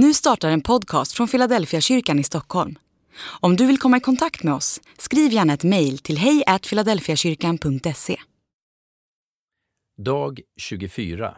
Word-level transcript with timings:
Nu 0.00 0.14
startar 0.14 0.50
en 0.50 0.60
podcast 0.60 1.12
från 1.12 1.28
Philadelphia 1.28 1.80
kyrkan 1.80 2.18
i 2.18 2.24
Stockholm. 2.24 2.78
Om 3.40 3.56
du 3.56 3.66
vill 3.66 3.78
komma 3.78 3.96
i 3.96 4.00
kontakt 4.00 4.42
med 4.42 4.54
oss, 4.54 4.80
skriv 4.98 5.32
gärna 5.32 5.52
ett 5.52 5.64
mejl 5.64 5.98
till 5.98 6.18
hejfiladelfiakyrkan.se. 6.18 8.16
Dag 9.96 10.40
24 10.56 11.36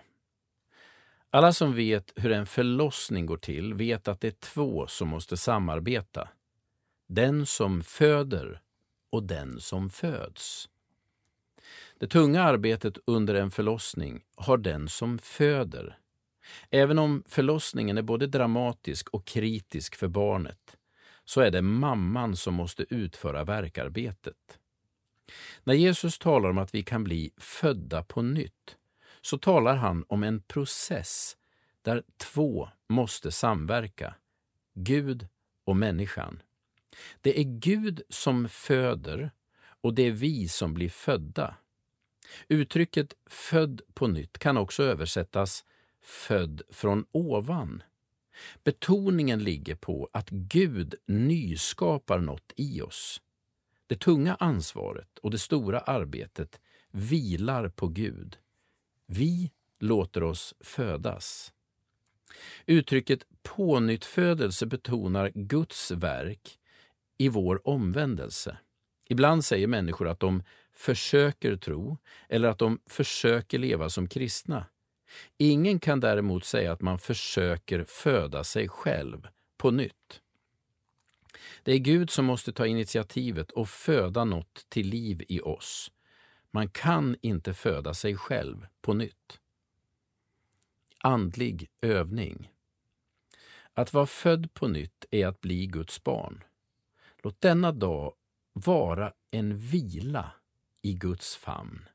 Alla 1.31 1.53
som 1.53 1.75
vet 1.75 2.13
hur 2.17 2.33
en 2.33 2.47
förlossning 2.47 3.27
går 3.27 3.37
till 3.37 3.75
vet 3.75 4.09
att 4.09 4.21
det 4.21 4.29
är 4.29 4.41
två 4.41 4.87
som 4.87 5.09
måste 5.09 5.37
samarbeta. 5.37 6.29
Den 7.09 7.47
som 7.47 7.83
föder 7.83 8.61
och 9.13 9.23
den 9.23 9.61
som 9.61 9.91
föds. 9.91 10.69
Det 11.99 12.07
tunga 12.07 12.43
arbetet 12.43 12.99
under 13.07 13.35
en 13.35 13.51
förlossning 13.51 14.21
har 14.37 14.57
den 14.57 14.89
som 14.89 15.19
föder. 15.19 15.99
Även 16.71 16.99
om 16.99 17.25
förlossningen 17.27 17.99
är 17.99 18.03
både 18.03 18.27
dramatisk 18.27 19.09
och 19.09 19.27
kritisk 19.27 19.95
för 19.97 20.09
barnet, 20.09 20.77
så 21.25 21.41
är 21.41 21.51
det 21.51 21.63
mamman 21.63 22.37
som 22.37 22.55
måste 22.55 22.95
utföra 22.95 23.45
verkarbetet. 23.45 24.59
När 25.65 25.75
Jesus 25.75 26.19
talar 26.19 26.51
om 26.51 26.59
att 26.59 26.75
vi 26.75 26.83
kan 26.83 27.05
bli 27.05 27.31
födda 27.37 28.03
på 28.03 28.23
nytt, 28.23 28.77
så 29.21 29.39
talar 29.39 29.77
han 29.77 30.05
om 30.09 30.23
en 30.23 30.43
process 30.43 31.37
där 31.83 32.03
två 32.17 32.69
måste 32.89 33.33
samverka, 33.33 34.15
Gud 34.75 35.29
och 35.65 35.77
människan. 35.77 36.43
Det 37.21 37.41
är 37.41 37.45
Gud 37.45 38.03
som 38.09 38.49
föder 38.49 39.31
och 39.81 39.95
det 39.95 40.03
är 40.03 40.11
vi 40.11 40.49
som 40.49 40.75
blir 40.75 40.89
födda. 40.89 41.55
Uttrycket 42.49 43.15
född 43.27 43.81
på 43.95 44.07
nytt 44.07 44.39
kan 44.39 44.57
också 44.57 44.83
översättas 44.83 45.65
född 46.03 46.63
från 46.71 47.05
ovan. 47.13 47.83
Betoningen 48.65 49.45
ligger 49.45 49.75
på 49.75 50.09
att 50.13 50.31
Gud 50.31 50.95
nyskapar 51.07 52.19
något 52.19 52.53
i 52.57 52.83
oss. 52.83 53.21
Det 53.87 53.97
tunga 53.97 54.35
ansvaret 54.35 55.19
och 55.19 55.31
det 55.31 55.39
stora 55.39 55.81
arbetet 55.81 56.61
vilar 56.91 57.69
på 57.69 57.89
Gud. 57.89 58.39
Vi 59.07 59.51
låter 59.79 60.23
oss 60.23 60.55
födas. 60.61 61.53
Uttrycket 62.67 63.25
pånyttfödelse 63.43 64.67
betonar 64.67 65.31
Guds 65.35 65.91
verk 65.91 66.59
i 67.19 67.29
vår 67.29 67.69
omvändelse. 67.69 68.59
Ibland 69.09 69.45
säger 69.45 69.67
människor 69.67 70.09
att 70.09 70.21
de 70.21 70.43
försöker 70.73 71.57
tro 71.57 71.99
eller 72.29 72.49
att 72.49 72.59
de 72.59 72.81
försöker 72.87 73.59
leva 73.59 73.89
som 73.89 74.09
kristna. 74.09 74.67
Ingen 75.39 75.81
kan 75.81 76.01
däremot 76.01 76.45
säga 76.45 76.73
att 76.73 76.81
man 76.81 76.99
försöker 76.99 77.85
föda 77.85 78.45
sig 78.45 78.69
själv 78.69 79.29
på 79.57 79.71
nytt. 79.71 80.21
Det 81.63 81.73
är 81.73 81.79
Gud 81.79 82.11
som 82.11 82.25
måste 82.25 82.53
ta 82.53 82.67
initiativet 82.67 83.51
och 83.51 83.69
föda 83.69 84.25
något 84.25 84.67
till 84.69 84.89
liv 84.89 85.23
i 85.29 85.41
oss. 85.41 85.91
Man 86.51 86.69
kan 86.69 87.17
inte 87.23 87.55
föda 87.55 87.95
sig 87.95 88.17
själv 88.17 88.67
på 88.81 88.95
nytt. 88.95 89.41
Andlig 90.99 91.69
övning. 91.81 92.53
Att 93.75 93.93
vara 93.93 94.07
född 94.07 94.55
på 94.55 94.69
nytt 94.69 95.05
är 95.11 95.27
att 95.27 95.41
bli 95.41 95.67
Guds 95.67 96.05
barn. 96.05 96.45
Låt 97.23 97.41
denna 97.41 97.73
dag 97.73 98.13
vara 98.53 99.13
en 99.31 99.57
vila 99.57 100.33
i 100.83 100.93
Guds 100.93 101.37
famn. 101.37 101.89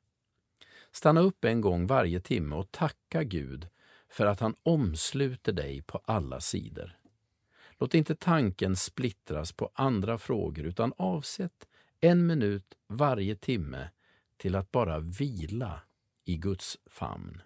Stanna 0.96 1.22
upp 1.22 1.46
en 1.46 1.62
gång 1.62 1.88
varje 1.88 2.20
timme 2.20 2.56
och 2.56 2.72
tacka 2.72 3.24
Gud 3.24 3.68
för 4.10 4.26
att 4.26 4.40
han 4.40 4.56
omsluter 4.64 5.54
dig 5.54 5.82
på 5.82 6.02
alla 6.06 6.42
sidor. 6.42 6.98
Låt 7.80 7.94
inte 7.94 8.16
tanken 8.16 8.76
splittras 8.76 9.52
på 9.52 9.72
andra 9.74 10.18
frågor 10.18 10.66
utan 10.66 10.94
avsätt 10.98 11.68
en 12.00 12.28
minut 12.28 12.78
varje 12.88 13.36
timme 13.36 13.90
till 14.38 14.56
att 14.56 14.72
bara 14.72 15.00
vila 15.00 15.82
i 16.26 16.38
Guds 16.38 16.78
famn. 16.86 17.42